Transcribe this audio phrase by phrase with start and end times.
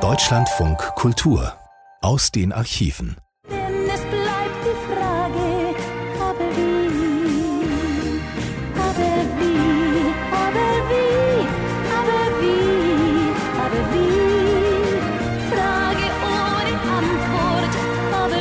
[0.00, 1.52] Deutschlandfunk Kultur
[2.00, 3.18] aus den Archiven.
[3.46, 5.74] Denn es bleibt die Frage,
[6.18, 6.88] aber wie,
[8.74, 11.28] aber wie, aber wie,
[11.92, 14.16] aber wie, aber wie.
[15.50, 17.74] Frage ohne Antwort,
[18.14, 18.40] aber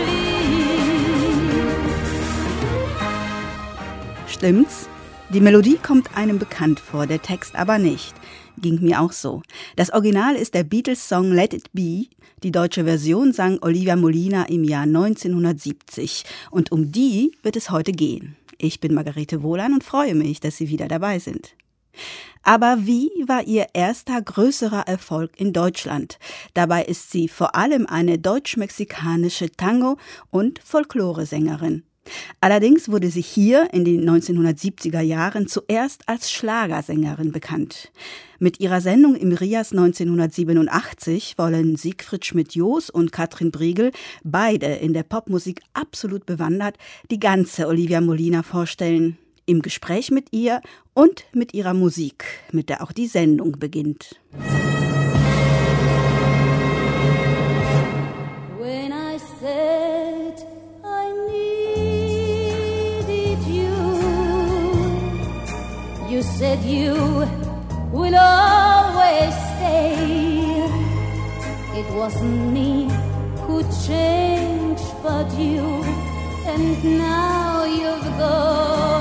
[4.25, 4.31] wie.
[4.31, 4.87] Stimmt's?
[5.27, 8.18] Die Melodie kommt einem bekannt vor, der Text aber nicht.
[8.61, 9.41] Ging mir auch so.
[9.75, 12.07] Das Original ist der Beatles-Song Let It Be.
[12.43, 16.25] Die deutsche Version sang Olivia Molina im Jahr 1970.
[16.51, 18.35] Und um die wird es heute gehen.
[18.57, 21.55] Ich bin Margarete Wohlan und freue mich, dass Sie wieder dabei sind.
[22.43, 26.19] Aber wie war ihr erster größerer Erfolg in Deutschland?
[26.53, 29.97] Dabei ist sie vor allem eine deutsch-mexikanische Tango-
[30.31, 31.83] und Folkloresängerin.
[32.41, 37.91] Allerdings wurde sie hier in den 1970er Jahren zuerst als Schlagersängerin bekannt.
[38.39, 43.91] Mit ihrer Sendung im Rias 1987 wollen Siegfried Schmidt-Joos und Katrin Briegel,
[44.23, 46.77] beide in der Popmusik absolut bewandert,
[47.11, 49.17] die ganze Olivia Molina vorstellen.
[49.45, 50.61] Im Gespräch mit ihr
[50.93, 54.19] und mit ihrer Musik, mit der auch die Sendung beginnt.
[54.31, 54.98] When
[66.39, 66.95] said you
[67.91, 69.91] will always stay.
[71.79, 72.87] It wasn't me
[73.43, 75.83] who changed, but you,
[76.45, 78.98] and now you've gone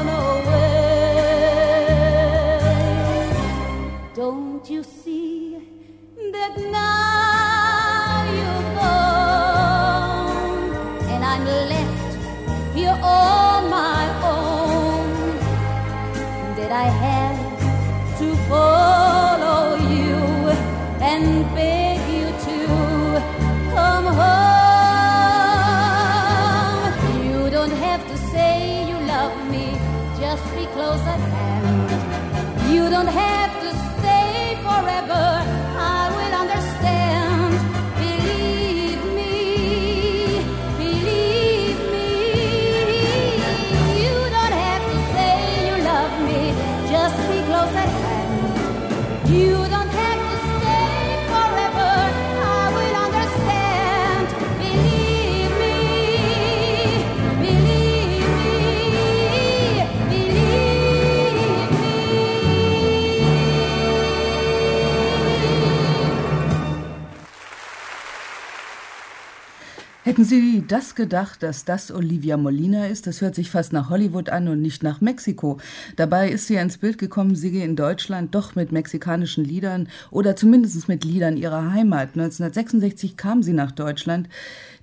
[70.19, 73.07] Hätten Sie das gedacht, dass das Olivia Molina ist?
[73.07, 75.59] Das hört sich fast nach Hollywood an und nicht nach Mexiko.
[75.95, 80.35] Dabei ist sie ins Bild gekommen, sie gehe in Deutschland doch mit mexikanischen Liedern oder
[80.35, 82.17] zumindest mit Liedern ihrer Heimat.
[82.17, 84.29] 1966 kam sie nach Deutschland,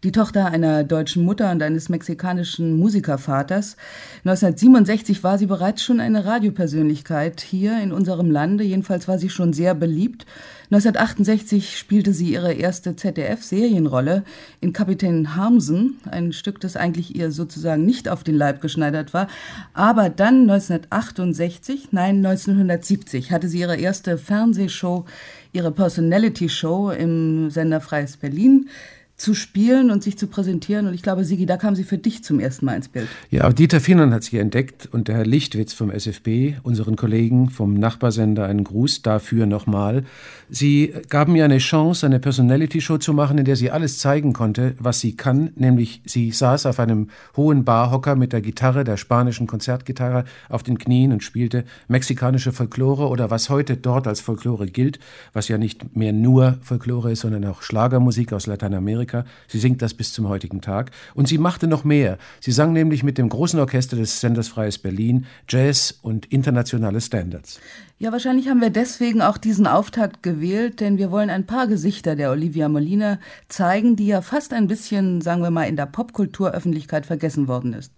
[0.06, 3.76] die Tochter einer deutschen Mutter und eines mexikanischen Musikervaters.
[4.24, 8.64] 1967 war sie bereits schon eine Radiopersönlichkeit hier in unserem Lande.
[8.64, 10.28] Jedenfalls war sie schon sehr beliebt.
[10.66, 14.24] 1968 spielte sie ihre erste ZDF-Serienrolle
[14.62, 19.28] in Kapitän Harmsen, ein Stück, das eigentlich ihr sozusagen nicht auf den Leib geschneidert war.
[19.74, 25.06] Aber dann 1968, nein 1970, hatte sie ihre erste Fernsehshow,
[25.52, 28.70] ihre Personality-Show im Sender Freies Berlin
[29.18, 30.88] zu spielen und sich zu präsentieren.
[30.88, 33.08] Und ich glaube, Sigi, da kam sie für dich zum ersten Mal ins Bild.
[33.30, 37.50] Ja, auch Dieter Finnern hat sie entdeckt und der Herr Lichtwitz vom SFB, unseren Kollegen
[37.50, 40.04] vom Nachbarsender, einen Gruß dafür nochmal.
[40.50, 44.76] Sie gaben ihr eine Chance, eine Personality-Show zu machen, in der sie alles zeigen konnte,
[44.80, 49.48] was sie kann, nämlich sie saß auf einem hohen Barhocker mit der Gitarre, der spanischen
[49.48, 55.00] Konzertgitarre, auf den Knien und spielte mexikanische Folklore oder was heute dort als Folklore gilt,
[55.32, 59.05] was ja nicht mehr nur Folklore ist, sondern auch Schlagermusik aus Lateinamerika.
[59.48, 60.92] Sie singt das bis zum heutigen Tag.
[61.14, 62.18] Und sie machte noch mehr.
[62.40, 67.60] Sie sang nämlich mit dem großen Orchester des Senders Freies Berlin Jazz und internationale Standards.
[67.98, 72.16] Ja, wahrscheinlich haben wir deswegen auch diesen Auftakt gewählt, denn wir wollen ein paar Gesichter
[72.16, 77.06] der Olivia Molina zeigen, die ja fast ein bisschen, sagen wir mal, in der Popkulturöffentlichkeit
[77.06, 77.94] vergessen worden ist.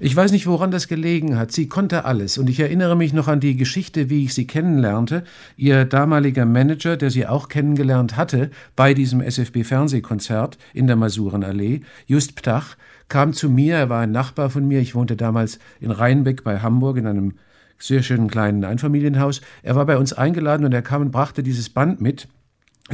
[0.00, 1.52] Ich weiß nicht, woran das gelegen hat.
[1.52, 2.38] Sie konnte alles.
[2.38, 5.24] Und ich erinnere mich noch an die Geschichte, wie ich sie kennenlernte.
[5.56, 12.36] Ihr damaliger Manager, der sie auch kennengelernt hatte bei diesem SFB-Fernsehkonzert in der Masurenallee, Just
[12.36, 12.76] Ptach,
[13.08, 13.76] kam zu mir.
[13.76, 14.80] Er war ein Nachbar von mir.
[14.80, 17.34] Ich wohnte damals in Rheinbeck bei Hamburg in einem
[17.78, 19.40] sehr schönen kleinen Einfamilienhaus.
[19.62, 22.28] Er war bei uns eingeladen und er kam und brachte dieses Band mit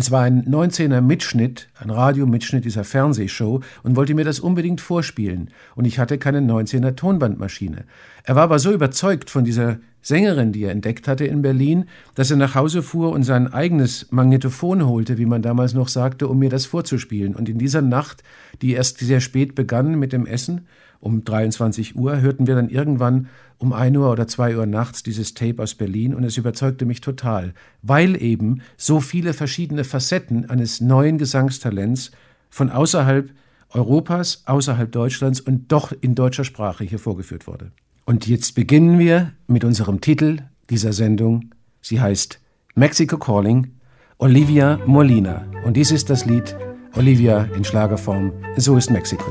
[0.00, 5.50] Es war ein 19er Mitschnitt, ein Radiomitschnitt dieser Fernsehshow und wollte mir das unbedingt vorspielen.
[5.74, 7.84] Und ich hatte keine 19er Tonbandmaschine.
[8.22, 11.84] Er war aber so überzeugt von dieser Sängerin, die er entdeckt hatte in Berlin,
[12.14, 16.28] dass er nach Hause fuhr und sein eigenes Magnetophon holte, wie man damals noch sagte,
[16.28, 17.36] um mir das vorzuspielen.
[17.36, 18.22] Und in dieser Nacht,
[18.62, 20.66] die erst sehr spät begann mit dem Essen,
[21.00, 23.28] um 23 Uhr, hörten wir dann irgendwann
[23.58, 27.02] um 1 Uhr oder 2 Uhr nachts dieses Tape aus Berlin und es überzeugte mich
[27.02, 27.52] total,
[27.82, 32.12] weil eben so viele verschiedene Facetten eines neuen Gesangstalents
[32.48, 33.30] von außerhalb
[33.74, 37.72] Europas, außerhalb Deutschlands und doch in deutscher Sprache hier vorgeführt wurde.
[38.08, 40.38] Und jetzt beginnen wir mit unserem Titel
[40.70, 41.54] dieser Sendung.
[41.82, 42.40] Sie heißt
[42.74, 43.74] Mexico Calling,
[44.16, 45.44] Olivia Molina.
[45.62, 46.56] Und dies ist das Lied
[46.96, 48.32] Olivia in Schlagerform.
[48.56, 49.30] So ist Mexiko.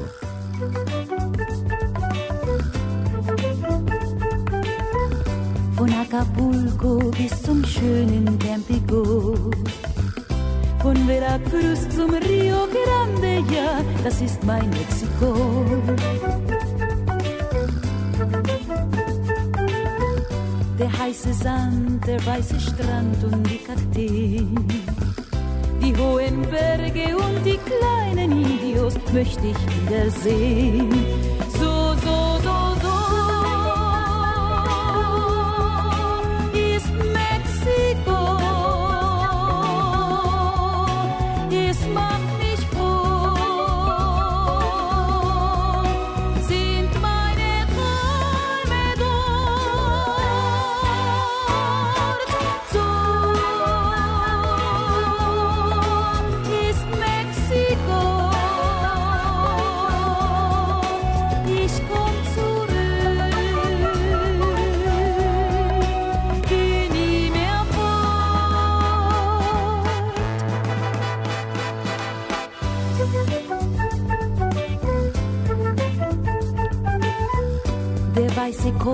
[5.75, 9.49] Von Acapulco bis zum schönen Tampico.
[10.83, 15.65] Von Veracruz zum Rio Grande, ja, das ist mein Mexiko.
[20.79, 24.67] Der heiße Sand, der weiße Strand und die Kakteen.
[25.81, 29.57] Die hohen Berge und die kleinen Indios möchte ich
[29.89, 30.89] wiedersehen.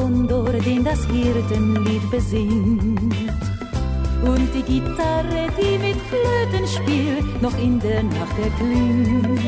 [0.04, 3.14] Kondor, den das Hirtenlied besingt.
[4.22, 9.40] Und die Gitarre, die mit Flöten spielt, noch in der Nacht erklingt.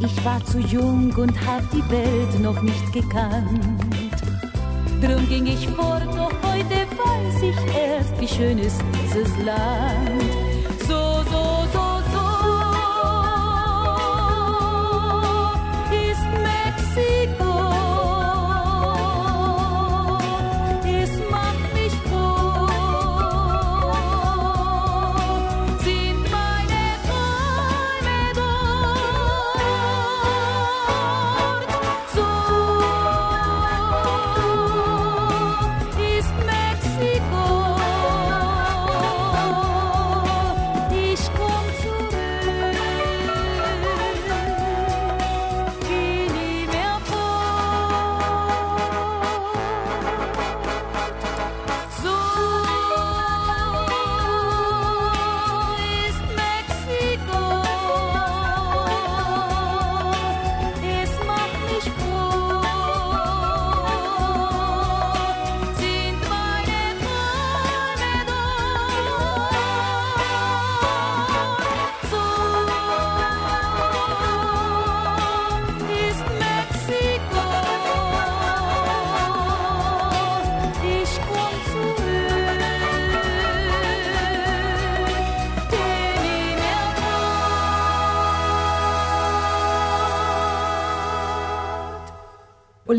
[0.00, 3.60] Ich war zu jung und hab die Welt noch nicht gekannt.
[5.00, 10.35] Drum ging ich fort, doch heute weiß ich erst, wie schön ist dieses Land.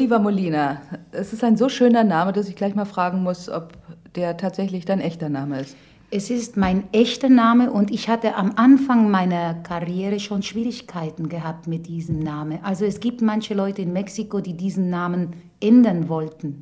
[0.07, 3.73] Oliver Molina, es ist ein so schöner Name, dass ich gleich mal fragen muss, ob
[4.15, 5.75] der tatsächlich dein echter Name ist.
[6.11, 11.67] Es ist mein echter Name und ich hatte am Anfang meiner Karriere schon Schwierigkeiten gehabt
[11.67, 12.59] mit diesem Namen.
[12.63, 16.61] Also es gibt manche Leute in Mexiko, die diesen Namen ändern wollten.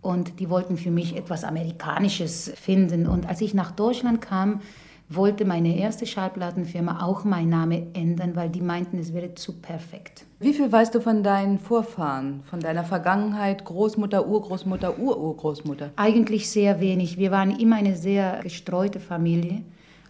[0.00, 3.06] Und die wollten für mich etwas Amerikanisches finden.
[3.06, 4.62] Und als ich nach Deutschland kam,
[5.10, 10.24] wollte meine erste Schallplattenfirma auch meinen Namen ändern, weil die meinten, es wäre zu perfekt.
[10.40, 15.90] Wie viel weißt du von deinen Vorfahren, von deiner Vergangenheit, Großmutter, Urgroßmutter, Ururgroßmutter?
[15.96, 17.18] Eigentlich sehr wenig.
[17.18, 19.64] Wir waren immer eine sehr gestreute Familie,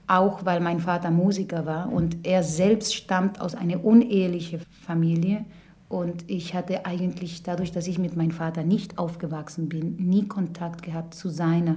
[0.06, 5.46] auch weil mein Vater Musiker war und er selbst stammt aus einer unehelichen Familie.
[5.88, 10.82] Und ich hatte eigentlich dadurch, dass ich mit meinem Vater nicht aufgewachsen bin, nie Kontakt
[10.82, 11.76] gehabt zu seiner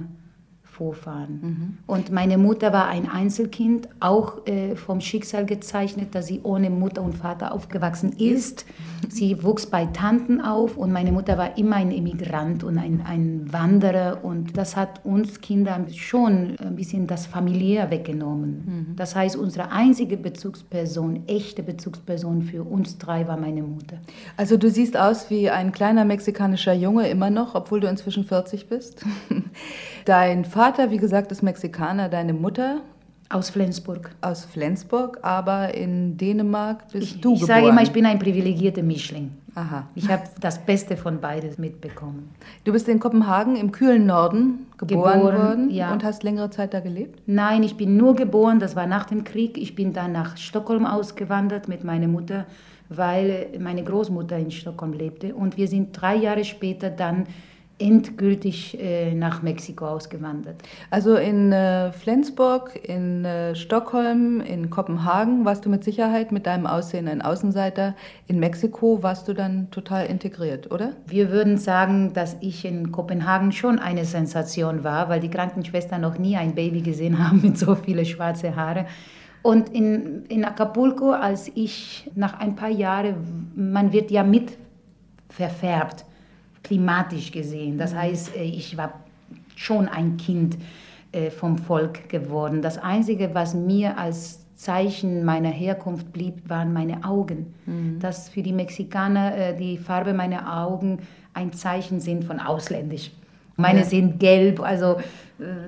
[0.82, 1.78] Vorfahren.
[1.86, 7.02] Und meine Mutter war ein Einzelkind, auch äh, vom Schicksal gezeichnet, dass sie ohne Mutter
[7.02, 8.66] und Vater aufgewachsen ist.
[9.08, 13.52] Sie wuchs bei Tanten auf und meine Mutter war immer ein Immigrant und ein, ein
[13.52, 18.94] Wanderer und das hat uns Kinder schon ein bisschen das familiär weggenommen.
[18.96, 23.98] Das heißt, unsere einzige Bezugsperson, echte Bezugsperson für uns drei war meine Mutter.
[24.36, 28.68] Also du siehst aus wie ein kleiner mexikanischer Junge immer noch, obwohl du inzwischen 40
[28.68, 29.04] bist.
[30.04, 32.80] Dein Vater, wie gesagt, ist Mexikaner, deine Mutter
[33.28, 34.10] Aus Flensburg.
[34.20, 37.60] aus Flensburg, aber in Dänemark bist Ich, du ich geboren.
[37.60, 39.30] sage immer, ich bin ein privilegierter Mischling.
[39.54, 39.86] Aha.
[39.94, 42.30] Ich habe das Beste von beides mitbekommen.
[42.64, 45.92] Du bist in Kopenhagen im kühlen Norden geboren, Geboren, worden ja.
[45.92, 47.20] und hast längere Zeit da gelebt?
[47.26, 49.58] Nein, ich bin nur geboren, das war nach dem Krieg.
[49.58, 52.46] Ich bin dann nach Stockholm ausgewandert mit meiner Mutter,
[52.88, 55.34] weil meine Großmutter in Stockholm lebte.
[55.34, 57.26] Und wir sind drei Jahre später dann
[57.82, 60.56] endgültig äh, nach Mexiko ausgewandert.
[60.90, 66.66] Also in äh, Flensburg, in äh, Stockholm, in Kopenhagen warst du mit Sicherheit mit deinem
[66.66, 67.94] Aussehen ein Außenseiter.
[68.28, 70.92] In Mexiko warst du dann total integriert, oder?
[71.06, 76.18] Wir würden sagen, dass ich in Kopenhagen schon eine Sensation war, weil die Krankenschwestern noch
[76.18, 78.86] nie ein Baby gesehen haben mit so viele schwarze Haare.
[79.42, 84.56] Und in, in Acapulco, als ich nach ein paar Jahren, man wird ja mit
[85.28, 86.04] verfärbt,
[86.62, 87.78] klimatisch gesehen.
[87.78, 88.92] Das heißt, äh, ich war
[89.56, 90.56] schon ein Kind
[91.12, 92.62] äh, vom Volk geworden.
[92.62, 97.52] Das Einzige, was mir als Zeichen meiner Herkunft blieb, waren meine Augen.
[97.98, 101.00] Dass für die Mexikaner äh, die Farbe meiner Augen
[101.34, 103.10] ein Zeichen sind von ausländisch.
[103.56, 103.84] Meine Ja.
[103.84, 104.96] sind gelb, also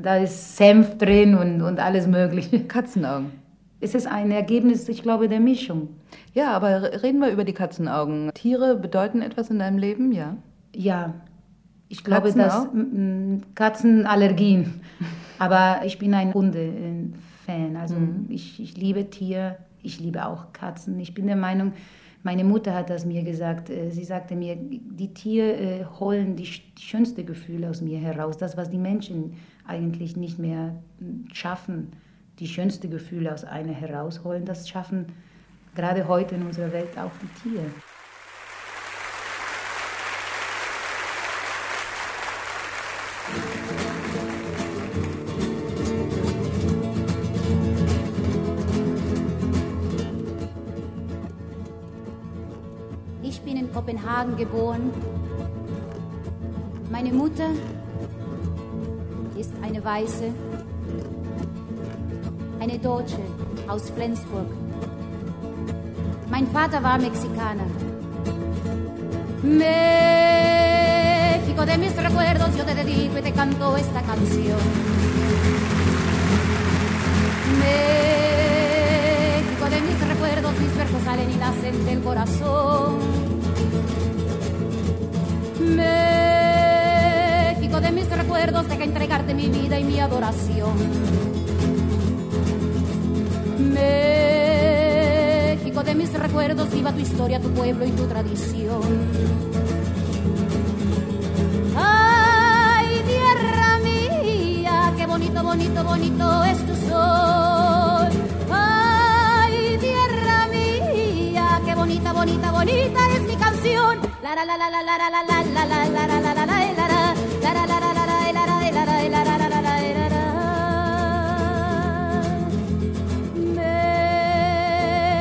[0.02, 2.60] da ist Senf drin und, und alles Mögliche.
[2.68, 3.32] Katzenaugen.
[3.80, 5.88] Es ist ein Ergebnis, ich glaube, der Mischung.
[6.32, 8.30] Ja, aber reden wir über die Katzenaugen.
[8.34, 10.36] Tiere bedeuten etwas in deinem Leben, ja?
[10.74, 11.14] Ja,
[11.88, 12.68] ich glaube, Katzen dass auch?
[13.54, 14.80] Katzenallergien.
[15.38, 17.76] Aber ich bin ein Hunde-Fan.
[17.76, 18.26] Also Mhm.
[18.28, 20.98] ich, ich liebe Tiere, ich liebe auch Katzen.
[21.00, 21.72] Ich bin der Meinung,
[22.22, 23.68] meine Mutter hat das mir gesagt.
[23.70, 27.98] äh, Sie sagte mir, die Tiere äh, holen die, sch- die schönste Gefühle aus mir
[27.98, 28.38] heraus.
[28.38, 29.34] Das, was die Menschen
[29.66, 30.74] eigentlich nicht mehr
[31.32, 31.92] schaffen,
[32.38, 35.06] die schönste Gefühle aus einer herausholen, das schaffen
[35.74, 37.74] gerade heute in unserer Welt auch die Tiere.
[54.04, 54.92] Kopenhagen geboren.
[56.90, 57.48] Meine Mutter
[59.38, 60.32] ist eine Weiße,
[62.60, 63.18] eine Deutsche
[63.66, 64.46] aus Flensburg.
[66.30, 67.66] Mein Vater war Mexikaner.
[69.42, 69.64] México
[71.64, 74.58] de mis recuerdos, yo te dedico y te canto esta canción.
[77.58, 83.23] México de mis recuerdos, mis versos salen y nacen del corazón.
[85.76, 90.74] México de mis recuerdos, deja entregarte mi vida y mi adoración.
[93.72, 98.82] México de mis recuerdos, viva tu historia, tu pueblo y tu tradición.
[101.76, 107.53] Ay, tierra mía, qué bonito, bonito, bonito es tu sol.
[112.24, 114.00] Bonita, bonita, es mi canción.
[114.22, 116.46] La la la la la la la la la la la la la la la
[116.46, 116.54] la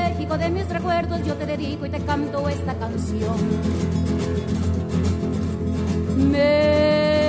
[0.06, 3.36] México de mis recuerdos, yo te dedico y te canto esta canción.
[6.32, 7.20] México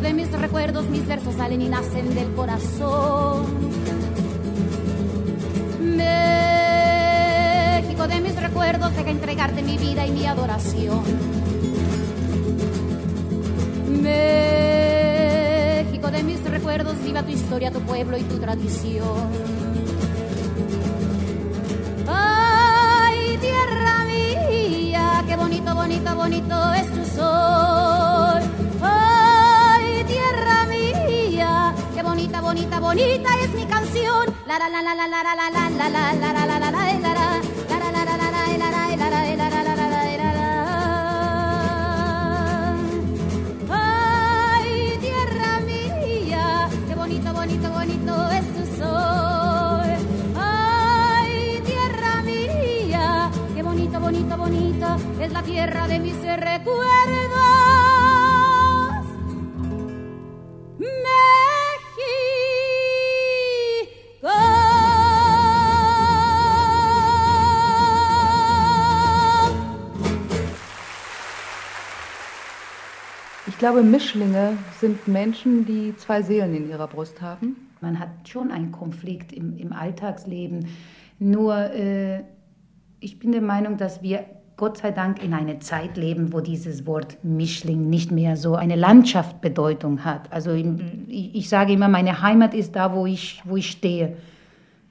[0.00, 3.44] de mis recuerdos, mis versos salen y nacen del corazón.
[5.82, 6.43] México
[8.54, 11.02] recuerdos, deja entregarte mi vida y mi adoración.
[14.00, 15.18] México
[16.12, 19.28] de mis recuerdos, viva tu historia, tu pueblo y tu tradición.
[22.06, 28.40] Ay, tierra mía, qué bonito, bonito, bonito es tu sol.
[28.82, 34.32] Ay, tierra mía, qué bonita, bonita, bonita es mi canción.
[34.46, 36.83] La la la la la la la la la la la la la
[55.44, 57.34] tierra de mis recuerdos.
[60.78, 61.34] México.
[73.46, 77.70] Ich glaube, Mischlinge sind Menschen, die zwei Seelen in ihrer Brust haben.
[77.80, 80.68] Man hat schon einen Konflikt im, im Alltagsleben.
[81.18, 82.24] Nur äh,
[83.00, 84.24] ich bin der Meinung, dass wir
[84.56, 88.76] Gott sei Dank in einer Zeit leben, wo dieses Wort Mischling nicht mehr so eine
[88.76, 90.32] Landschaftsbedeutung hat.
[90.32, 90.52] Also
[91.08, 94.16] ich, sage immer, meine Heimat ist da, wo ich, wo ich stehe,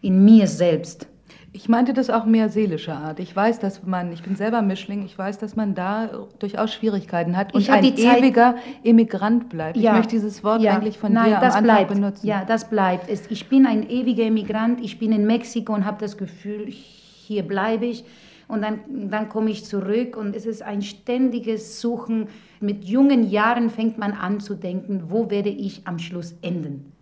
[0.01, 1.08] in mir selbst.
[1.55, 3.20] Ich meinte das auch mehr seelischer Art.
[3.20, 7.38] Ich weiß, dass man, ich bin selber Mischling, ich weiß, dass man da durchaus Schwierigkeiten
[7.38, 9.77] hat und Ich ein ewiger Emigrant bleibt.
[9.77, 9.91] Ja.
[9.91, 10.75] Ich möchte dieses Wort Ja.
[10.75, 11.93] eigentlich von Nein, dir am das Anfang bleibt.
[11.93, 12.27] benutzen.
[12.27, 13.08] Ja, das bleibt.
[13.29, 14.82] Ich bin ein ewiger Immigrant.
[14.82, 18.03] Ich bin in Mexiko und habe das Gefühl, hier bleibe ich.
[18.53, 22.27] Und dann, dann komme ich zurück und es ist ein ständiges Suchen.
[22.60, 26.93] Mit jungen Jahren fängt man an zu denken, wo werde ich am Schluss enden?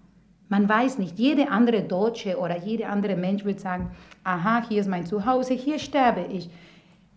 [0.47, 3.91] Man weiß nicht, jede andere Deutsche oder jeder andere Mensch wird sagen,
[4.23, 6.49] aha, hier ist mein Zuhause, hier sterbe ich.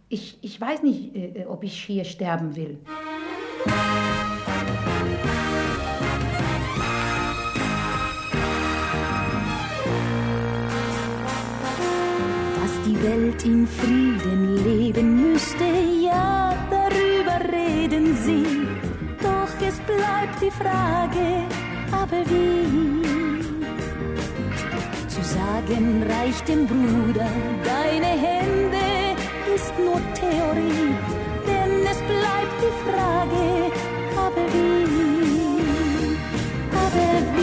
[0.08, 2.80] Ich, ich weiß nicht, äh, ob ich hier sterben will.
[13.04, 15.66] Welt in Frieden leben müsste,
[16.02, 18.46] ja, darüber reden sie.
[19.20, 21.26] Doch es bleibt die Frage,
[21.92, 23.02] aber wie?
[25.06, 27.28] Zu sagen reicht dem Bruder,
[27.72, 28.86] deine Hände
[29.54, 30.94] ist nur Theorie,
[31.46, 33.44] denn es bleibt die Frage,
[34.16, 34.96] aber wie?
[36.84, 37.33] Aber wie,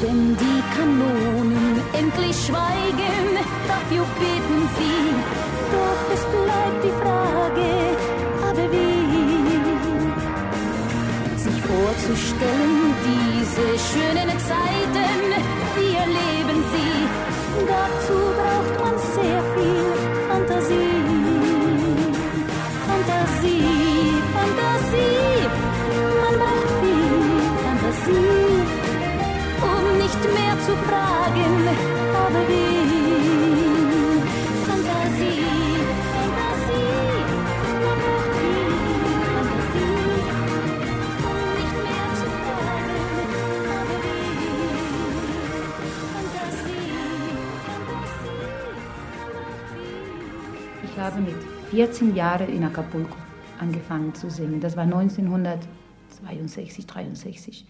[0.00, 3.36] Erden die Kanonen endlich schweigen,
[3.68, 5.00] dafür beten sie.
[5.72, 7.70] Doch es bleibt die Frage,
[8.48, 9.00] aber wie?
[11.36, 15.20] Sich vorzustellen, diese schönen Zeiten,
[15.76, 16.94] wie erleben sie,
[17.68, 19.88] dazu braucht man sehr viel.
[20.28, 20.96] Fantasie,
[22.86, 23.79] Fantasie,
[51.10, 51.34] habe mit
[51.70, 53.16] 14 Jahren in Acapulco
[53.60, 54.60] angefangen zu singen.
[54.60, 57.66] Das war 1962, 63.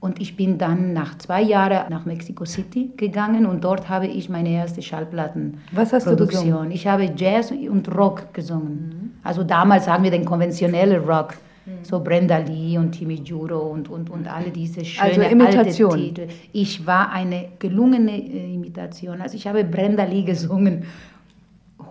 [0.00, 4.30] Und ich bin dann nach zwei Jahren nach Mexico City gegangen und dort habe ich
[4.30, 5.68] meine erste Schallplattenproduktion.
[5.72, 6.70] Was hast du gesungen?
[6.70, 9.20] Ich habe Jazz und Rock gesungen.
[9.22, 11.34] Also damals sagen wir den konventionellen Rock.
[11.82, 15.96] So Brenda Lee und Timmy Juro und, und, und alle diese schönen Also Imitation.
[15.96, 16.26] Titel.
[16.52, 19.20] Ich war eine gelungene äh, Imitation.
[19.20, 20.84] Also ich habe Brenda Lee gesungen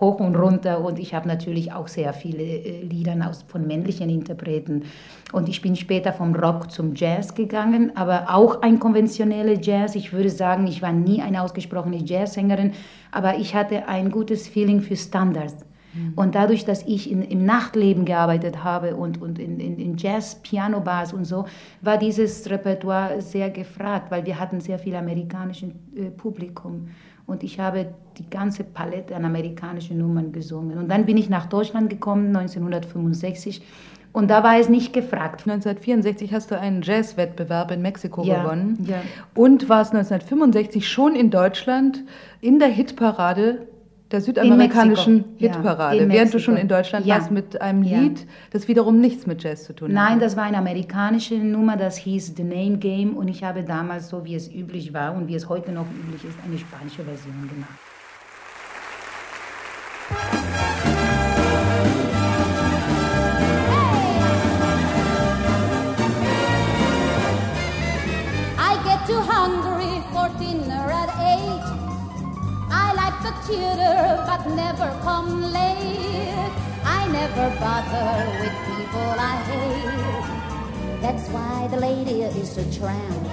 [0.00, 4.10] hoch und runter und ich habe natürlich auch sehr viele äh, Lieder aus, von männlichen
[4.10, 4.84] Interpreten.
[5.32, 9.94] Und ich bin später vom Rock zum Jazz gegangen, aber auch ein konventioneller Jazz.
[9.94, 12.72] Ich würde sagen, ich war nie eine ausgesprochene Jazzsängerin,
[13.12, 15.69] aber ich hatte ein gutes Feeling für Standards.
[16.14, 21.12] Und dadurch, dass ich in, im Nachtleben gearbeitet habe und, und in, in, in Jazz-Piano-Bars
[21.12, 21.46] und so,
[21.80, 26.88] war dieses Repertoire sehr gefragt, weil wir hatten sehr viel amerikanisches äh, Publikum.
[27.26, 30.78] Und ich habe die ganze Palette an amerikanischen Nummern gesungen.
[30.78, 33.62] Und dann bin ich nach Deutschland gekommen, 1965.
[34.12, 35.42] Und da war es nicht gefragt.
[35.46, 39.00] 1964 hast du einen Jazzwettbewerb in Mexiko Ja, gewonnen ja.
[39.34, 42.02] und warst 1965 schon in Deutschland
[42.40, 43.68] in der Hitparade
[44.10, 47.16] der südamerikanischen ja, Hitparade, in während du schon in Deutschland Ja.
[47.16, 48.00] warst mit einem Ja.
[48.00, 50.22] Lied, das wiederum nichts mit Jazz zu tun Nein, hat.
[50.22, 53.16] das war eine amerikanische Nummer, das hieß The Name Game.
[53.16, 56.24] Und ich habe damals, so wie es üblich war und wie es heute noch üblich
[56.24, 57.78] ist, eine spanische Version gemacht.
[73.56, 76.52] But never come late.
[76.84, 81.00] I never bother with people I hate.
[81.00, 83.26] That's why the lady is a tramp.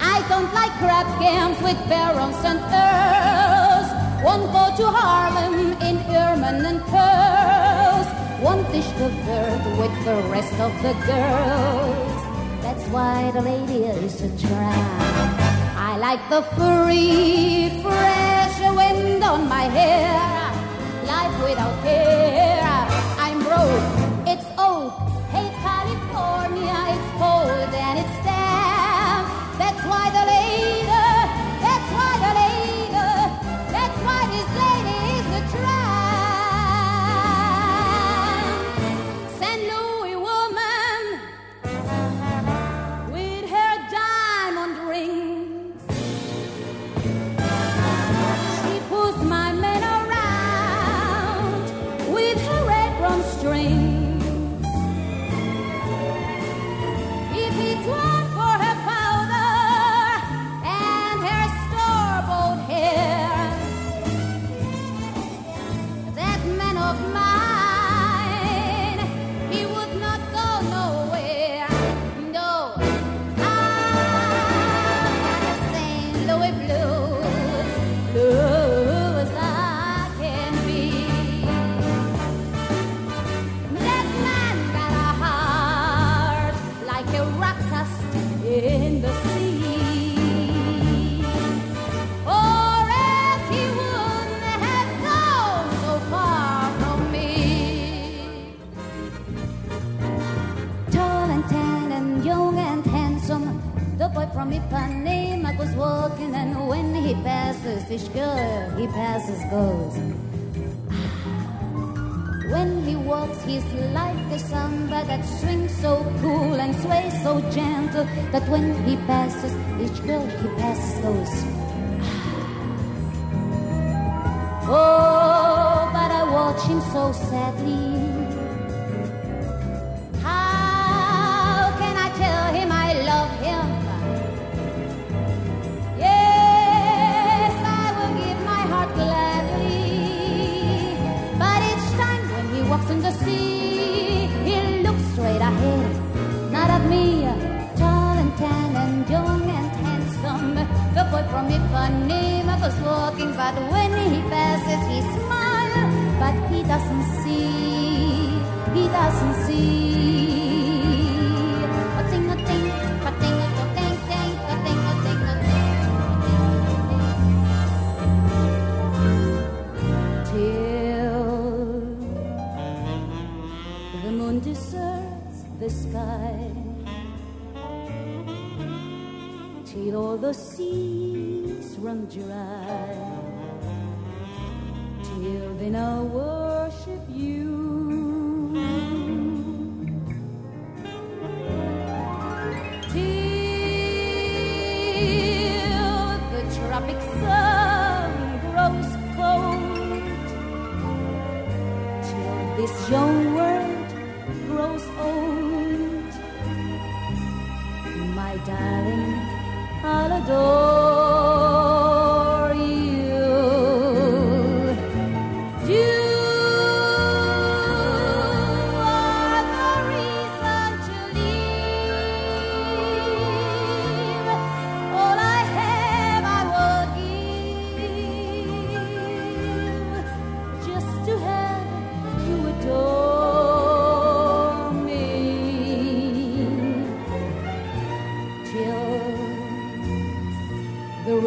[0.00, 3.88] I don't like crap games with barons and earls.
[4.24, 8.08] Won't go to Harlem in ermine and curls.
[8.42, 12.22] Won't dish the dirt with the rest of the girls.
[12.62, 15.51] That's why the lady is a tramp.
[15.92, 20.16] I like the free, fresh wind on my hair.
[21.04, 22.86] Life without care.
[23.18, 24.01] I'm broke.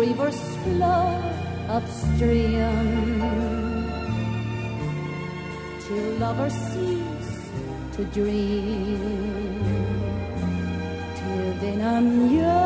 [0.06, 1.08] rivers flow
[1.68, 3.22] upstream
[5.84, 7.34] till lovers cease
[7.96, 9.02] to dream
[11.18, 12.65] till then I'm yours.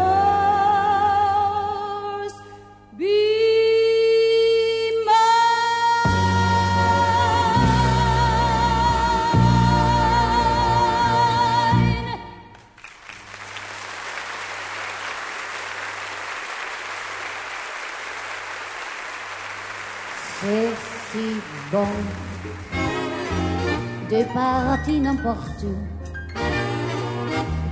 [24.87, 25.75] n'importe où.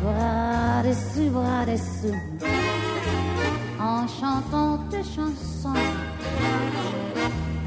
[0.03, 2.15] Bras dessus, bras dessous,
[3.79, 5.73] en chantant tes chansons.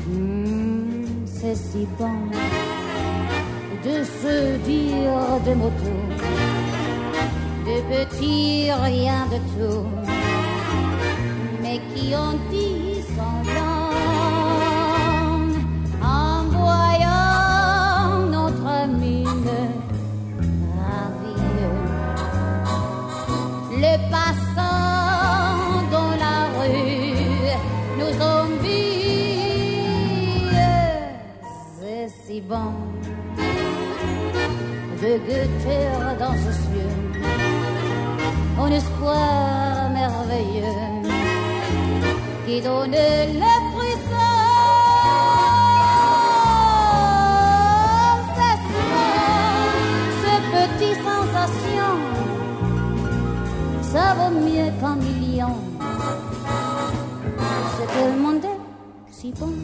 [0.09, 2.31] Mmh, c'est si bon
[3.85, 5.72] de se dire des mots
[7.64, 9.87] des petits rien de tout,
[11.62, 13.60] mais qui ont dit sans
[35.11, 35.87] de goûter
[36.20, 36.94] dans ce cieux
[38.61, 40.79] un espoir merveilleux
[42.46, 44.31] qui donne le frisson.
[48.37, 48.61] C'est
[50.23, 51.99] ces petites sensations,
[53.83, 55.55] ça vaut mieux qu'un million.
[57.75, 59.55] C'est que le monde est si bon.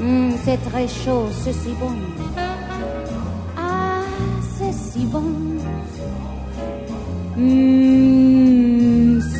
[0.00, 2.45] Hum, c'est très chaud, c'est si bon.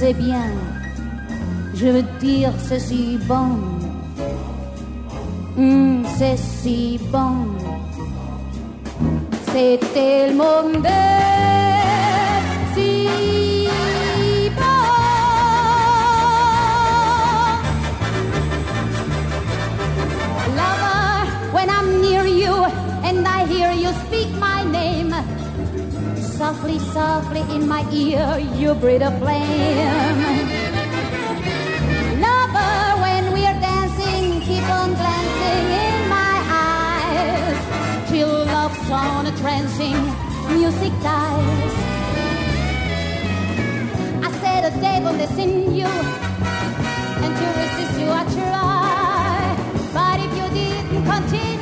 [0.07, 0.51] Hum, c'est bien.
[1.75, 3.59] Je veux dire, c'est si bon.
[5.59, 7.49] Hum, c'est si bon.
[9.53, 10.63] C'est tellement
[12.75, 13.69] si
[14.55, 14.63] bon.
[20.57, 22.65] Lover, when I'm near you
[23.03, 24.36] and I hear you speak
[26.47, 30.47] softly, softly in my ear, you breathe a flame.
[32.23, 36.37] Lover, when we're dancing, keep on glancing in my
[36.69, 37.59] eyes.
[38.09, 40.01] Till love song a trancing,
[40.57, 41.75] music dies.
[44.27, 45.93] I said a devil is in you,
[47.25, 49.41] and to resist you I try.
[49.97, 51.56] But if you didn't continue,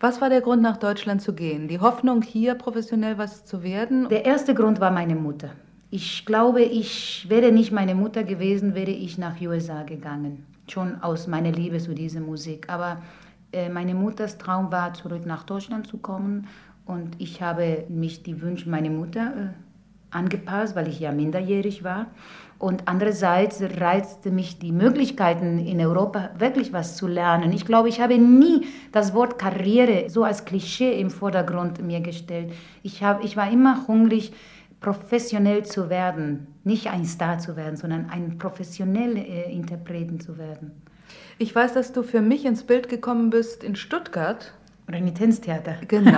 [0.00, 1.66] Was war der Grund, nach Deutschland zu gehen?
[1.66, 4.08] Die Hoffnung, hier professionell was zu werden?
[4.08, 5.50] Der erste Grund war meine Mutter.
[5.90, 10.46] Ich glaube, ich wäre nicht meine Mutter gewesen, wäre ich nach USA gegangen.
[10.68, 12.68] Schon aus meiner Liebe zu dieser Musik.
[12.68, 13.02] Aber
[13.52, 16.46] äh, meine Mutters Traum war, zurück nach Deutschland zu kommen.
[16.86, 22.06] Und ich habe mich die Wünsche meiner Mutter äh, angepasst, weil ich ja minderjährig war.
[22.58, 27.52] Und andererseits reizte mich die Möglichkeiten in Europa wirklich was zu lernen.
[27.52, 32.52] Ich glaube, ich habe nie das Wort Karriere so als Klischee im Vordergrund mir gestellt.
[32.82, 34.32] Ich, hab, ich war immer hungrig,
[34.80, 36.48] professionell zu werden.
[36.64, 40.72] Nicht ein Star zu werden, sondern ein professioneller äh, Interpreten zu werden.
[41.38, 44.52] Ich weiß, dass du für mich ins Bild gekommen bist in Stuttgart.
[44.88, 45.76] Renitenztheater.
[45.88, 46.16] Genau.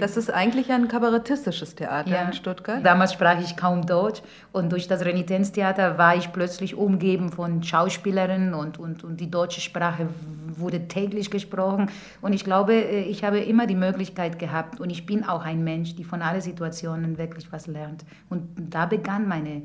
[0.00, 2.84] Das ist eigentlich ein kabarettistisches Theater in Stuttgart.
[2.84, 4.20] Damals sprach ich kaum Deutsch
[4.52, 9.60] und durch das Renitenztheater war ich plötzlich umgeben von Schauspielerinnen und, und, und die deutsche
[9.60, 10.08] Sprache
[10.48, 11.90] wurde täglich gesprochen.
[12.20, 15.62] Und ich glaube, äh, ich habe immer die Möglichkeit gehabt und ich bin auch ein
[15.64, 18.04] Mensch, die von allen Situationen wirklich was lernt.
[18.28, 19.62] Und da begann meine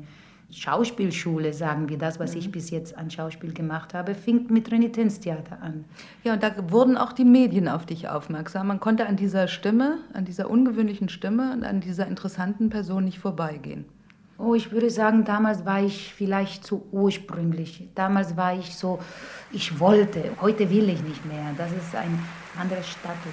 [0.52, 5.62] Schauspielschule, sagen wir das, was ich bis jetzt an Schauspiel gemacht habe, fing mit Renitenztheater
[5.62, 5.84] an.
[6.24, 8.66] Ja, und da wurden auch die Medien auf dich aufmerksam.
[8.66, 13.18] Man konnte an dieser Stimme, an dieser ungewöhnlichen Stimme und an dieser interessanten Person nicht
[13.18, 13.86] vorbeigehen.
[14.38, 17.88] Oh, ich würde sagen, damals war ich vielleicht zu ursprünglich.
[17.94, 18.98] Damals war ich so,
[19.52, 21.54] ich wollte, heute will ich nicht mehr.
[21.56, 22.18] Das ist ein
[22.58, 23.32] anderer Status.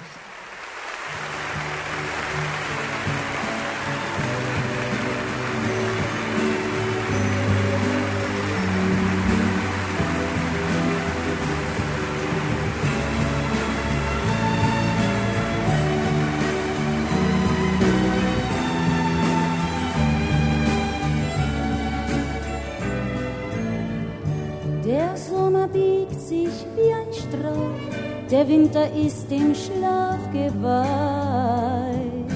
[26.30, 32.30] Sich wie ein Strauch, der Winter ist im Schlaf geweiht.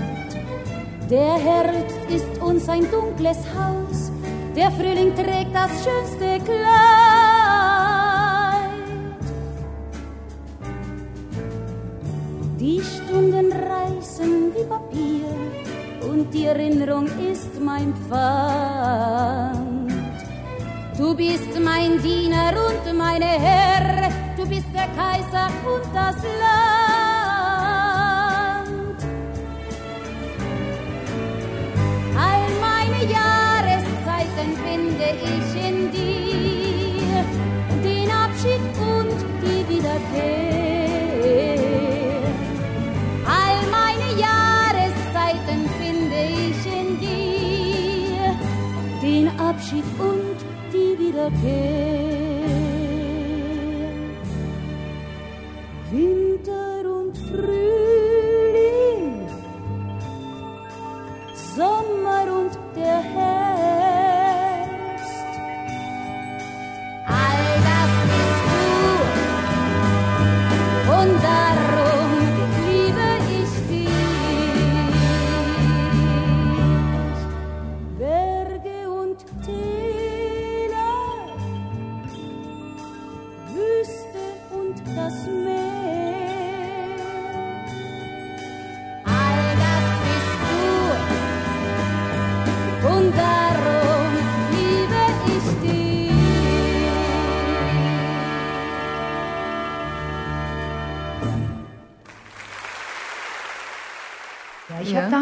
[1.08, 4.10] Der Herbst ist uns ein dunkles Haus,
[4.56, 6.64] der Frühling trägt das schönste Kleid.
[12.58, 15.36] Die Stunden reißen wie Papier
[16.10, 19.74] und die Erinnerung ist mein Pfand.
[20.96, 23.73] Du bist mein Diener und meine Herr,
[24.44, 27.64] du bist der Kaiser und das Land.
[32.26, 37.24] All meine Jahreszeiten finde ich in dir,
[37.82, 40.34] den Abschied und die Wiederkehr.
[43.26, 48.24] All meine Jahreszeiten finde ich in dir,
[49.02, 50.38] den Abschied und
[50.72, 52.03] die Wiederkehr.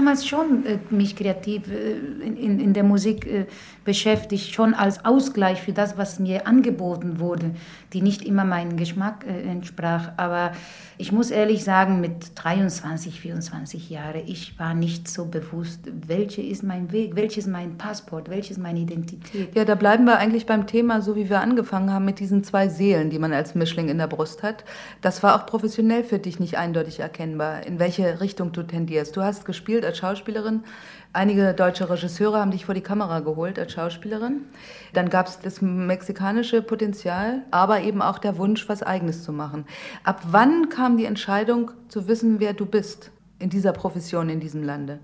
[0.03, 1.93] Damals schon äh, mich kreativ äh,
[2.27, 3.47] in, in, der Musik äh,
[3.85, 7.53] beschäftigt, schon als Ausgleich für das, was mir angeboten wurde,
[7.93, 10.13] die nicht immer meinem Geschmack äh, entsprach.
[10.17, 10.53] Aber
[10.99, 16.63] ich muss ehrlich sagen, mit 23, 24 Jahren, ich war nicht so bewusst, welcher ist
[16.63, 19.55] mein Weg, welches mein Passport, welches meine Identität.
[19.55, 22.69] Ja, da bleiben wir eigentlich beim Thema, so wie wir angefangen haben, mit diesen zwei
[22.69, 24.65] Seelen, die man als Mischling in der Brust hat.
[25.01, 29.17] Das war auch professionell für dich nicht eindeutig erkennbar, in welche Richtung du tendierst.
[29.17, 30.65] Du hast gespielt als Schauspielerin.
[31.13, 34.47] Einige deutsche Regisseure haben dich vor die Kamera geholt als Schauspielerin.
[34.95, 39.67] Dann gab es das mexikanische Potenzial, aber eben auch der Wunsch, was Eigenes zu machen.
[40.05, 44.63] Ab wann kam die Entscheidung zu wissen, wer du bist in dieser Profession in diesem
[44.63, 45.01] Lande?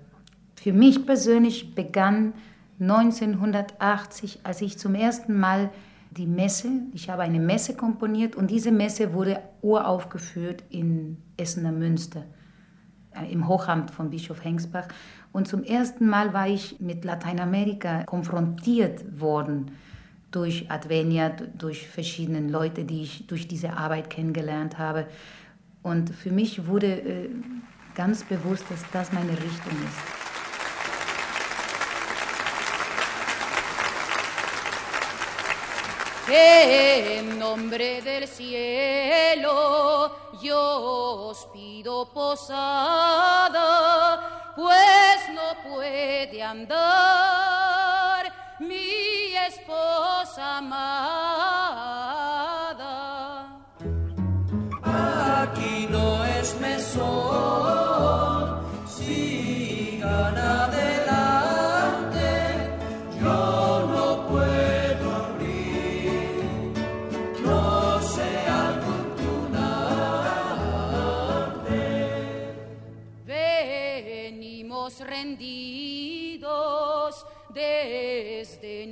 [0.55, 2.33] Für mich persönlich begann
[2.79, 5.69] 1980, als ich zum ersten Mal
[6.09, 12.23] die Messe, ich habe eine Messe komponiert und diese Messe wurde uraufgeführt in Essener Münster,
[13.29, 14.87] im Hochamt von Bischof Hengsbach.
[15.31, 19.71] Und zum ersten Mal war ich mit Lateinamerika konfrontiert worden
[20.31, 25.07] durch Advenia, durch verschiedene Leute, die ich durch diese Arbeit kennengelernt habe.
[25.81, 27.29] Und für mich wurde äh,
[27.95, 30.18] ganz bewusst, dass das meine Richtung ist.
[36.31, 43.63] En nombre del cielo yo os pido posada,
[44.55, 51.58] pues no puede andar mi esposa amada.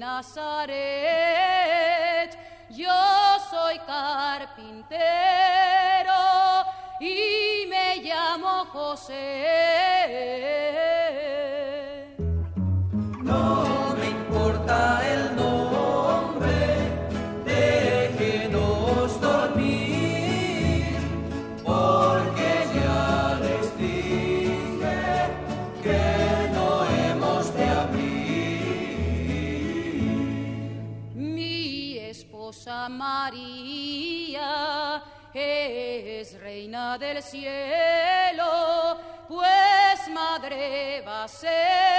[0.08, 0.72] Nazaret.
[2.70, 2.88] Yo
[3.52, 5.04] soy carpintero
[7.02, 10.08] y me llamo José.
[33.28, 41.97] María es reina del cielo, pues madre va a ser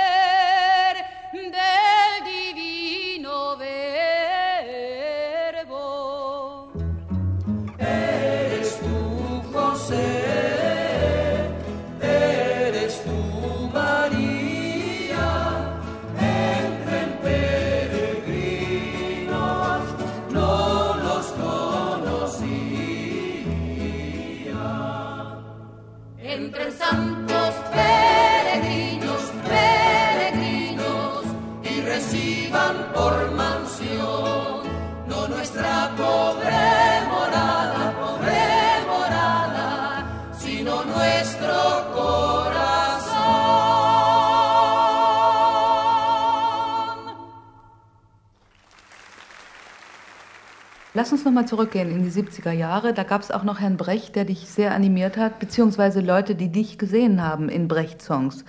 [50.99, 52.92] Lass uns nochmal zurückgehen in die 70er Jahre.
[52.92, 56.51] Da gab es auch noch Herrn Brecht, der dich sehr animiert hat, beziehungsweise Leute, die
[56.51, 58.44] dich gesehen haben in Brecht-Songs.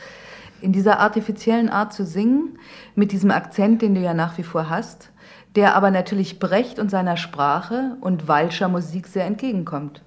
[0.59, 2.57] In dieser artifiziellen Art zu singen,
[2.95, 5.11] mit diesem Akzent, den du ja nach wie vor hast,
[5.55, 10.01] der aber natürlich Brecht und seiner Sprache und Walscher Musik sehr entgegenkommt.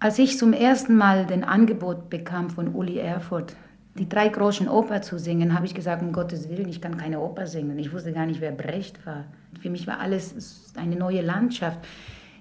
[0.00, 3.54] Als ich zum ersten Mal den Angebot bekam von Uli Erfurt,
[3.94, 7.20] die drei großen Oper zu singen, habe ich gesagt, um Gottes Willen, ich kann keine
[7.20, 7.78] Oper singen.
[7.78, 9.24] Ich wusste gar nicht, wer Brecht war.
[9.60, 11.78] Für mich war alles eine neue Landschaft.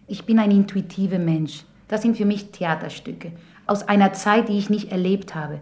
[0.08, 1.66] Ich bin ein intuitiver Mensch.
[1.88, 3.34] Das sind für mich Theaterstücke
[3.68, 5.60] aus einer Zeit, die ich nicht erlebt habe.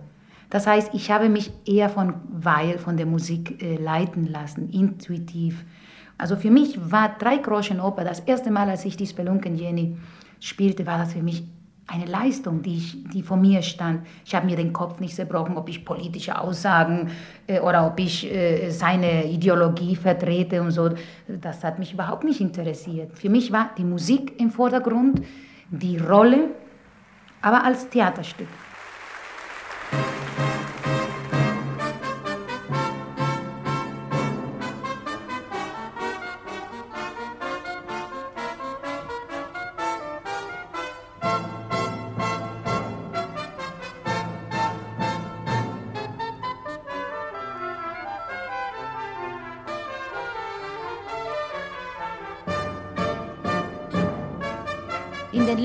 [0.50, 5.64] Das heißt, ich habe mich eher von Weil, von der Musik äh, leiten lassen, intuitiv.
[6.18, 9.98] Also für mich war Drei Groschen Oper das erste Mal, als ich die Spelunken Jenny
[10.40, 11.44] spielte, war das für mich
[11.92, 14.06] eine Leistung, die, ich, die vor mir stand.
[14.26, 17.10] Ich habe mir den Kopf nicht zerbrochen, ob ich politische Aussagen
[17.48, 20.90] äh, oder ob ich äh, seine Ideologie vertrete und so.
[21.28, 23.18] Das hat mich überhaupt nicht interessiert.
[23.18, 25.22] Für mich war die Musik im Vordergrund,
[25.70, 26.50] die Rolle,
[27.42, 28.48] aber als Theaterstück.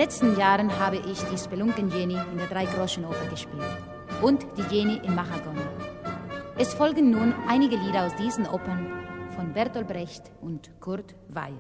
[0.04, 3.62] Letzten Jahren habe ich die Spelunken-Jenny in der Dreigroschenoper gespielt
[4.20, 5.56] und die Jenny in Mahagon.
[6.58, 8.86] Es folgen nun einige Lieder aus diesen Opern
[9.34, 11.56] von Bertolt Brecht und Kurt Weill.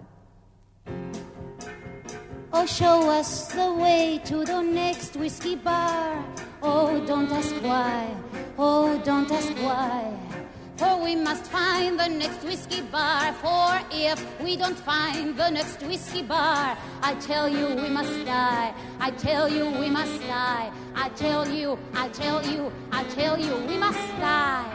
[2.52, 6.22] Oh, show us the way to the next whiskey bar.
[6.60, 8.14] Oh, don't ask why.
[8.58, 10.33] Oh, don't ask why.
[10.76, 13.32] For we must find the next whiskey bar.
[13.34, 18.74] For if we don't find the next whiskey bar, I tell you we must die.
[18.98, 20.72] I tell you we must die.
[20.96, 24.72] I tell you, I tell you, I tell you we must die.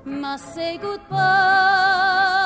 [0.03, 2.40] must say goodbye.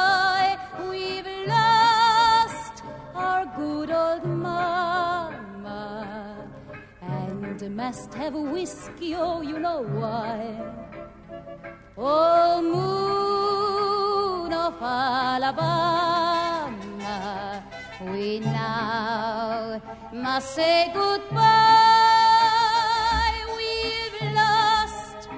[7.66, 10.56] And must have whiskey, oh, you know why.
[11.98, 12.62] Oh,
[14.44, 16.04] moon of Alabama,
[18.12, 19.82] we now
[20.14, 21.42] must say goodbye.
[23.58, 25.30] We've lost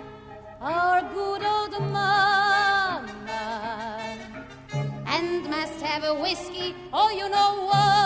[0.59, 3.07] our good old mama
[5.07, 7.96] and must have a whiskey, oh, you know why.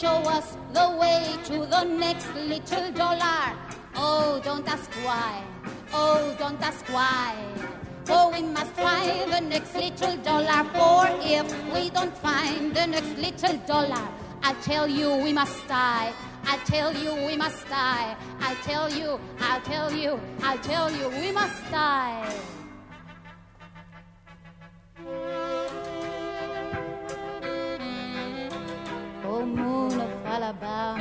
[0.00, 3.52] Show us the way to the next little dollar.
[3.94, 5.44] Oh, don't ask why.
[5.92, 7.36] Oh, don't ask why.
[8.08, 10.64] Oh, we must find the next little dollar.
[10.72, 14.08] For if we don't find the next little dollar,
[14.42, 16.14] I tell you we must die.
[16.46, 18.16] I tell you we must die.
[18.40, 22.59] I tell you, I'll tell you, I'll tell you we must die.
[29.40, 30.98] o mundo fala about.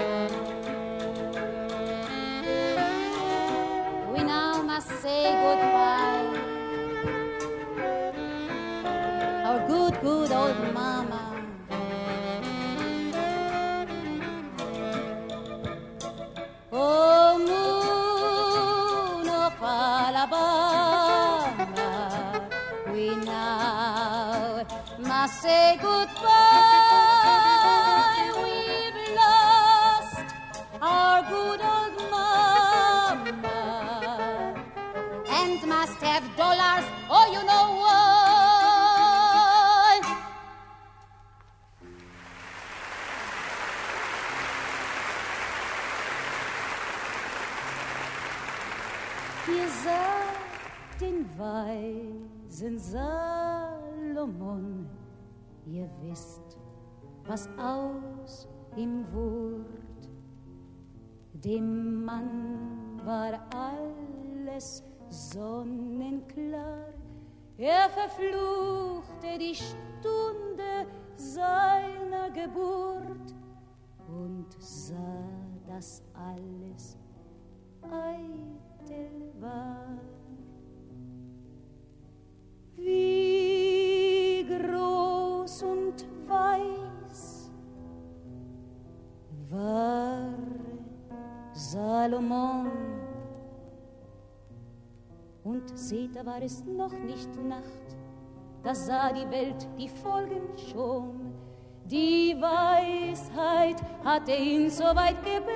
[4.11, 6.27] We now must say goodbye.
[9.45, 11.29] Our good, good old mama.
[25.41, 26.18] say goodbye.
[35.61, 36.85] And must have dollars.
[37.09, 38.29] Oh, you know why?
[49.47, 54.27] Ihr sagt den weisen Salomon,
[55.65, 56.57] ihr wisst,
[57.25, 59.65] was aus ihm wurd.
[61.33, 66.93] Dem Mann war alles sonnenklar,
[67.57, 73.35] er verfluchte die Stunde seiner Geburt
[74.07, 74.95] und sah,
[75.67, 76.97] dass alles
[77.81, 79.99] eitel war.
[82.77, 87.51] Wie groß und weiß
[89.49, 90.33] war
[91.53, 93.08] Salomon.
[95.43, 97.95] Und seht, da war es noch nicht Nacht,
[98.63, 101.33] da sah die Welt die Folgen schon.
[101.85, 105.53] Die Weisheit hatte ihn so weit gebracht,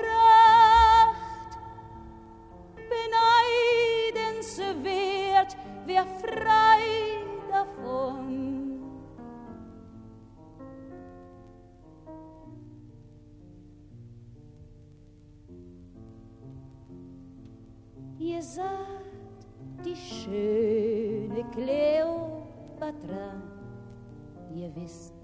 [4.14, 5.56] beneidenswert,
[5.86, 8.80] wer frei davon.
[18.18, 19.03] Ihr seid
[19.84, 23.34] die schöne Kleopatra.
[24.54, 25.14] Ihr wisst,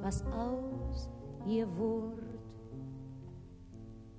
[0.00, 1.08] was aus
[1.46, 2.22] ihr wurde.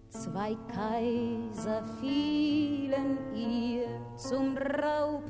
[0.09, 5.24] Zwei Kaiser fielen ihr zum Raub,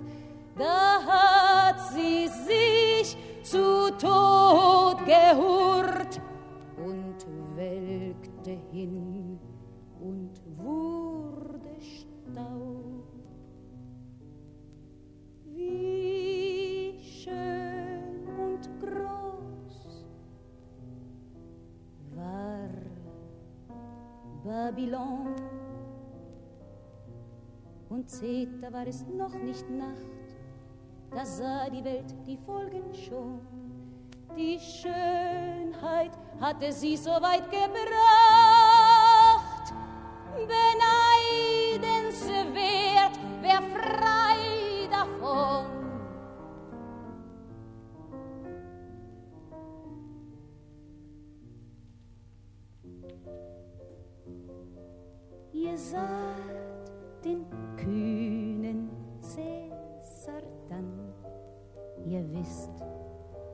[0.57, 6.19] da hat sie sich zu Tod gehurt
[6.77, 7.25] und
[7.55, 9.22] welkte hin
[24.63, 25.35] Babylon.
[27.89, 30.37] Und seht, da war es noch nicht Nacht,
[31.11, 33.41] da sah die Welt die Folgen schon.
[34.37, 37.73] Die Schönheit hatte sie so weit gebracht,
[40.31, 44.32] beneidenswert, wer frei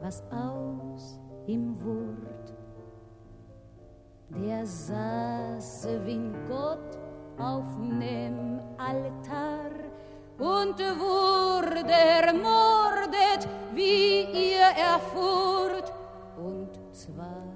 [0.09, 2.47] was aus ihm wurd.
[4.29, 6.97] Der saß wie Gott
[7.37, 9.69] auf nem Altar
[10.39, 15.93] und wurde ermordet, wie ihr erfuhrt,
[16.37, 17.53] und zwar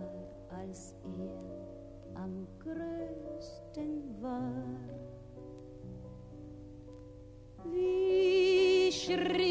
[0.59, 4.63] als er am größten war.
[7.65, 9.42] Wie schrie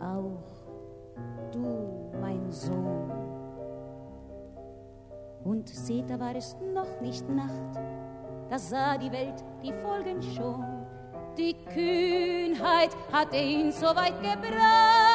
[0.00, 0.42] auch
[1.52, 3.10] du, mein Sohn.
[5.44, 7.80] Und seht, da war es noch nicht Nacht,
[8.50, 10.64] da sah die Welt die Folgen schon.
[11.36, 15.07] Die Kühnheit hatte ihn so weit gebracht,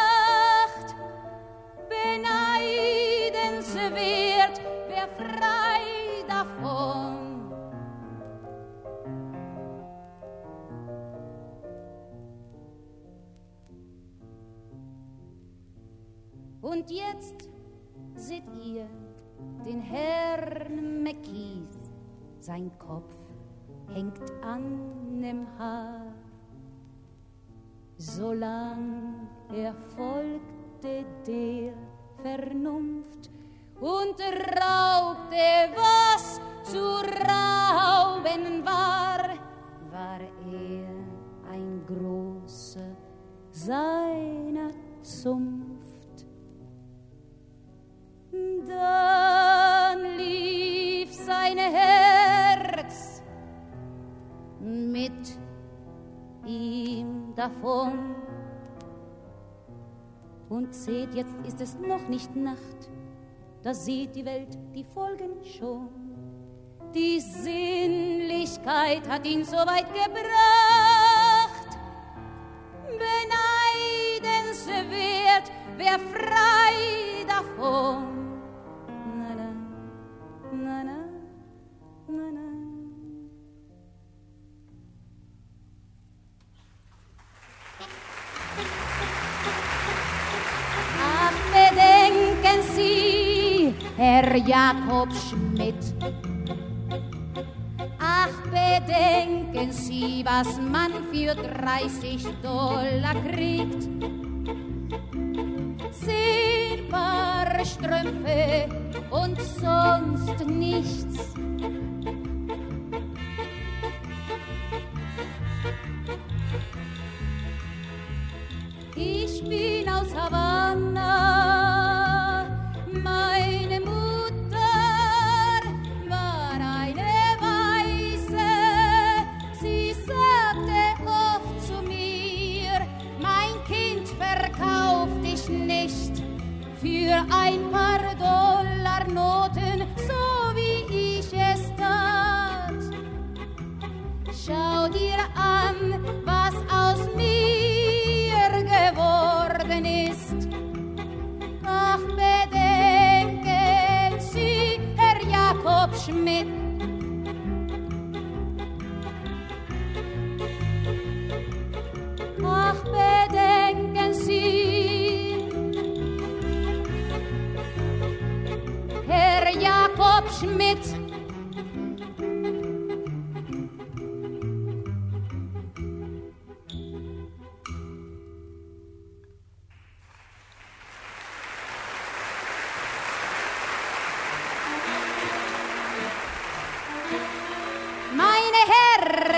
[24.54, 26.14] an dem Haar.
[27.98, 31.74] Solang er folgte der
[32.22, 33.32] Vernunft
[33.80, 34.20] und
[34.60, 36.86] raubte, was zu
[37.30, 39.24] rauben war,
[39.92, 42.96] war er ein großer
[43.52, 46.26] seiner Zunft.
[48.32, 49.13] Dann
[57.36, 58.16] davon.
[60.50, 62.92] Und seht, jetzt ist es noch nicht Nacht,
[63.64, 65.90] da sieht die Welt die Folgen schon.
[66.94, 70.20] Die Sinnlichkeit hat ihn so weit gebracht,
[74.22, 78.40] beneidenswert, wer frei davon.
[79.18, 79.50] Na, na,
[80.52, 81.03] na, na,
[94.34, 95.76] Herr Jakob Schmidt.
[98.00, 103.84] Ach, bedenken Sie, was man für 30 Dollar kriegt.
[105.92, 108.70] Zehn Paar Strümpfe
[109.12, 111.33] und sonst nichts.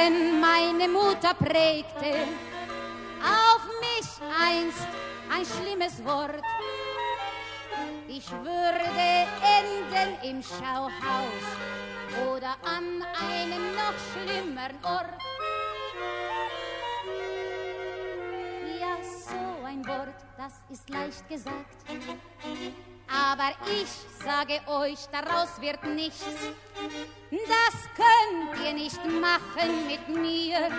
[0.06, 2.28] Herren, meine Mutter prägte
[3.22, 4.08] auf mich
[4.39, 4.88] einst
[5.34, 6.43] ein schlimmes Wort.
[8.08, 9.28] Ich würde
[9.58, 11.45] enden im Schauhaus
[12.28, 15.22] oder an einem noch schlimmeren Ort.
[18.80, 21.84] Ja, so ein Wort, das ist leicht gesagt.
[23.08, 23.89] Aber ich
[24.24, 26.26] sage euch, daraus wird nichts.
[27.32, 30.70] Das könnt ihr nicht machen mit mir.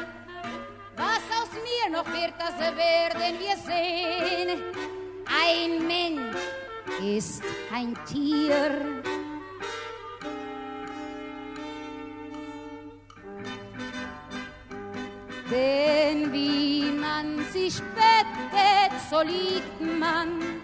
[0.97, 4.63] Was aus mir noch wird, das werden wir sehen.
[5.27, 6.37] Ein Mensch
[7.03, 9.03] ist kein Tier.
[15.51, 20.56] Denn wie man sich bettet, so liegt man.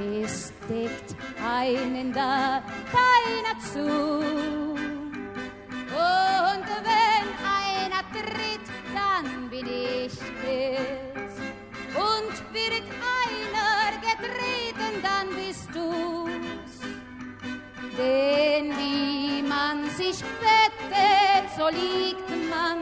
[0.00, 3.80] Es deckt einen da keiner zu.
[3.80, 7.26] Und wenn
[7.58, 10.12] einer tritt, dann bin ich
[10.46, 11.34] es.
[11.94, 12.86] Und wird
[13.26, 16.74] einer getreten, dann bist du's.
[17.96, 22.78] Denn wie man sich bettet, so liegt man.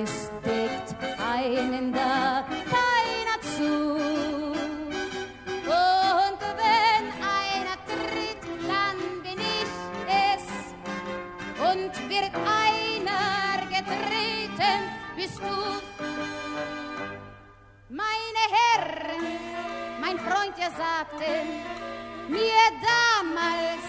[0.00, 4.13] Es deckt einen da keiner zu.
[15.16, 16.04] Bist du.
[17.88, 21.30] Meine Herren, mein Freund, er sagte
[22.28, 23.86] mir damals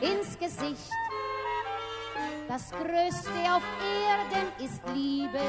[0.00, 0.92] ins Gesicht,
[2.48, 3.62] das Größte auf
[4.08, 5.40] Erden ist Liebe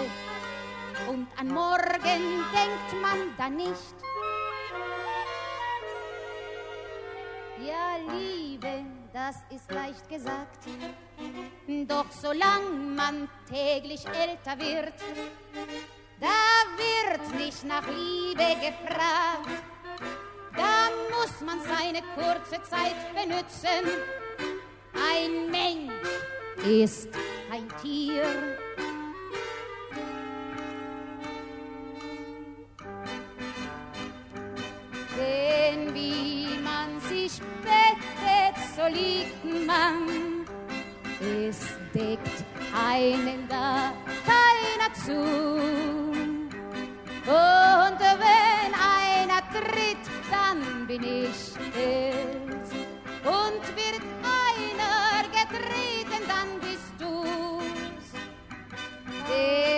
[1.10, 3.96] und an morgen denkt man dann nicht.
[7.66, 10.66] Ja, Liebe, das ist leicht gesagt.
[11.88, 14.94] Doch solang man täglich älter wird,
[16.20, 16.28] da
[16.78, 19.64] wird nicht nach Liebe gefragt.
[20.56, 23.88] Da muss man seine kurze Zeit benützen.
[24.94, 25.94] Ein Mensch
[26.66, 27.10] ist
[27.50, 28.24] kein Tier.
[38.76, 40.46] So liegt man.
[41.22, 41.60] Es
[41.94, 42.44] deckt
[42.74, 43.94] einen da
[44.26, 45.22] keiner zu.
[47.26, 52.72] Und wenn einer tritt, dann bin ich es.
[53.24, 54.04] Und wird
[54.44, 58.08] einer getreten, dann bist du's.
[59.30, 59.73] Denn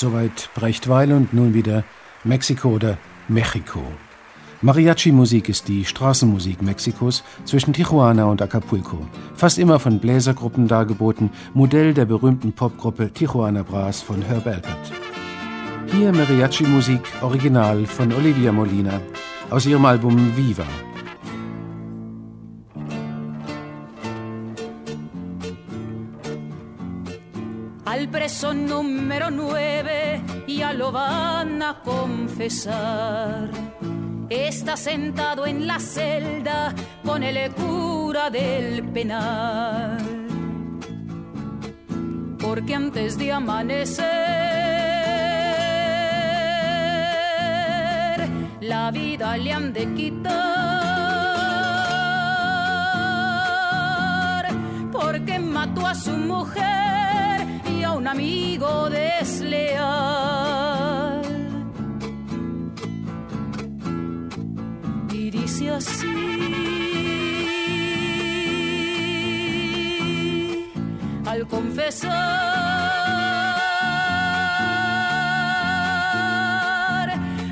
[0.00, 1.84] Soweit Brecht-Weil und nun wieder
[2.24, 2.96] Mexiko oder
[3.28, 3.82] Mexiko.
[4.62, 9.06] Mariachi-Musik ist die Straßenmusik Mexikos zwischen Tijuana und Acapulco.
[9.34, 14.90] Fast immer von Bläsergruppen dargeboten, Modell der berühmten Popgruppe Tijuana Brass von Herb Alpert.
[15.92, 19.02] Hier Mariachi-Musik original von Olivia Molina
[19.50, 20.64] aus ihrem Album Viva.
[28.10, 30.22] Preso número nueve
[30.60, 33.50] ya lo van a confesar.
[34.28, 39.98] Está sentado en la celda con el cura del penal.
[42.38, 44.06] Porque antes de amanecer,
[48.60, 50.40] la vida le han de quitar.
[54.92, 56.89] Porque mató a su mujer
[58.00, 59.60] un amigo desleal.
[65.12, 66.06] Y dice así
[71.26, 72.00] al confesar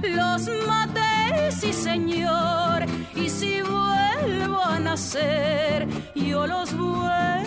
[0.03, 7.38] los maté, sí señor, y si vuelvo a nacer, yo los vuelvo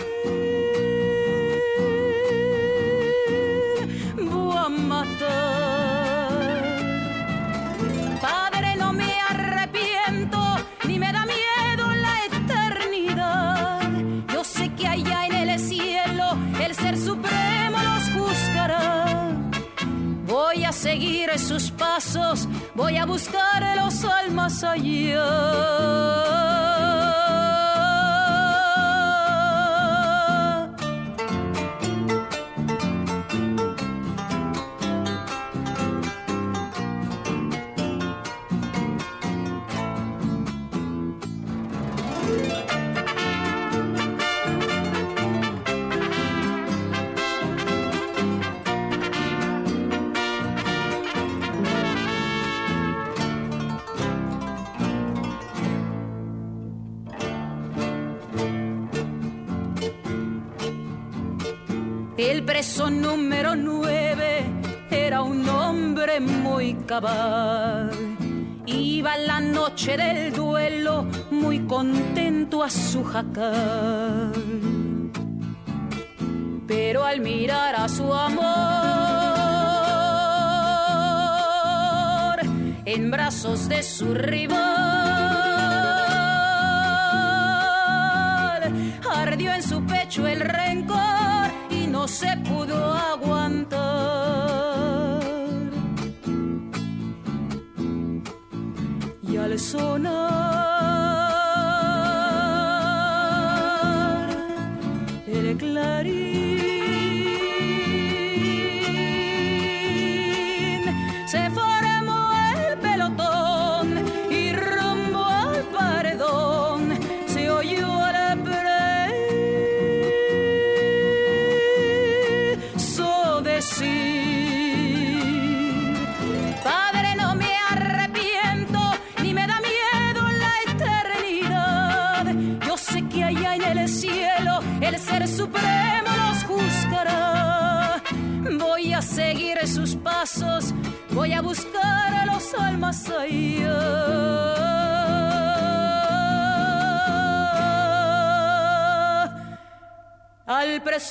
[22.74, 25.22] voy a buscar los almas allá.
[66.92, 67.90] Muy cabal.
[68.66, 74.32] Iba la noche del duelo muy contento a su jacal.
[76.66, 78.42] Pero al mirar a su amor
[82.84, 84.81] en brazos de su rival,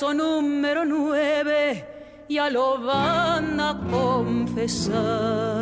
[0.00, 1.84] número nueve
[2.28, 5.61] ya lo van a confesar.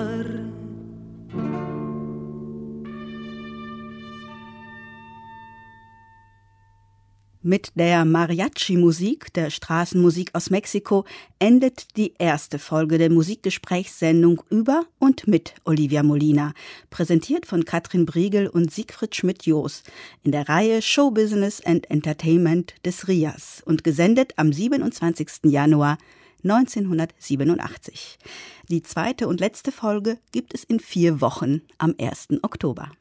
[7.50, 11.04] Mit der Mariachi-Musik, der Straßenmusik aus Mexiko,
[11.40, 16.54] endet die erste Folge der Musikgesprächssendung über und mit Olivia Molina,
[16.90, 19.82] präsentiert von Katrin Briegel und Siegfried Schmidt-Joos
[20.22, 25.40] in der Reihe Show Business and Entertainment des RIAS und gesendet am 27.
[25.46, 25.98] Januar
[26.44, 28.20] 1987.
[28.68, 32.28] Die zweite und letzte Folge gibt es in vier Wochen am 1.
[32.42, 32.92] Oktober.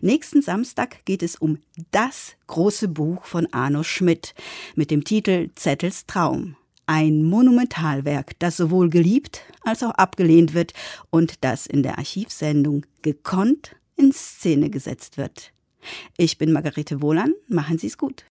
[0.00, 1.58] Nächsten Samstag geht es um
[1.90, 4.34] das große Buch von Arno Schmidt
[4.74, 6.56] mit dem Titel Zettels Traum.
[6.86, 10.74] Ein Monumentalwerk, das sowohl geliebt als auch abgelehnt wird
[11.10, 15.52] und das in der Archivsendung gekonnt in Szene gesetzt wird.
[16.16, 18.24] Ich bin Margarete Wohlan, machen Sie es gut.